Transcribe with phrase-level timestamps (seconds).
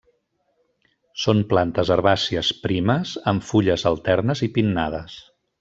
[1.25, 5.25] Són plantes herbàcies primes amb fulles alternes i pinnades.